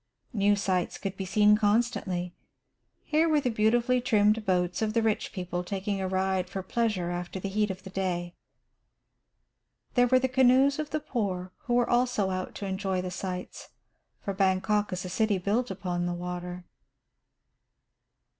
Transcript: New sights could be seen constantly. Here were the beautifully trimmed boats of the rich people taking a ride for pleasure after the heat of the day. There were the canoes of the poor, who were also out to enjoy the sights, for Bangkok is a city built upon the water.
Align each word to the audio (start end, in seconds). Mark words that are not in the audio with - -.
New 0.33 0.55
sights 0.55 0.97
could 0.97 1.15
be 1.15 1.25
seen 1.25 1.55
constantly. 1.55 2.33
Here 3.03 3.29
were 3.29 3.39
the 3.39 3.51
beautifully 3.51 4.01
trimmed 4.01 4.43
boats 4.47 4.81
of 4.81 4.93
the 4.93 5.03
rich 5.03 5.31
people 5.31 5.63
taking 5.63 6.01
a 6.01 6.07
ride 6.07 6.49
for 6.49 6.63
pleasure 6.63 7.11
after 7.11 7.39
the 7.39 7.49
heat 7.49 7.69
of 7.69 7.83
the 7.83 7.91
day. 7.91 8.33
There 9.93 10.07
were 10.07 10.17
the 10.17 10.27
canoes 10.27 10.79
of 10.79 10.89
the 10.89 11.01
poor, 11.01 11.51
who 11.65 11.75
were 11.75 11.87
also 11.87 12.31
out 12.31 12.55
to 12.55 12.65
enjoy 12.65 13.03
the 13.03 13.11
sights, 13.11 13.69
for 14.25 14.33
Bangkok 14.33 14.91
is 14.91 15.05
a 15.05 15.07
city 15.07 15.37
built 15.37 15.69
upon 15.69 16.07
the 16.07 16.13
water. 16.15 16.63